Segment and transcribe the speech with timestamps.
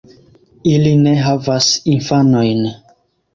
[0.71, 2.67] Ili ne havas infanojn.